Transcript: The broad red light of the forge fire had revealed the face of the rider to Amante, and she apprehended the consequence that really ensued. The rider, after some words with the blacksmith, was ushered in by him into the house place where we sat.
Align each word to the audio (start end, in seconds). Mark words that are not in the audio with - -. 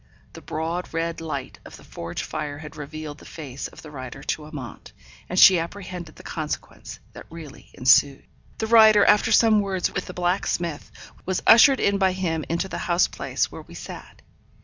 The 0.33 0.41
broad 0.41 0.95
red 0.95 1.21
light 1.21 1.59
of 1.63 1.77
the 1.77 1.83
forge 1.83 2.23
fire 2.23 2.57
had 2.57 2.75
revealed 2.75 3.19
the 3.19 3.23
face 3.25 3.67
of 3.67 3.83
the 3.83 3.91
rider 3.91 4.23
to 4.23 4.45
Amante, 4.45 4.93
and 5.29 5.37
she 5.39 5.59
apprehended 5.59 6.15
the 6.15 6.23
consequence 6.23 6.99
that 7.13 7.27
really 7.29 7.69
ensued. 7.75 8.25
The 8.57 8.65
rider, 8.65 9.05
after 9.05 9.31
some 9.31 9.61
words 9.61 9.93
with 9.93 10.07
the 10.07 10.15
blacksmith, 10.15 10.91
was 11.27 11.43
ushered 11.45 11.79
in 11.79 11.99
by 11.99 12.13
him 12.13 12.43
into 12.49 12.67
the 12.67 12.79
house 12.89 13.07
place 13.07 13.51
where 13.51 13.61
we 13.61 13.75
sat. 13.75 14.23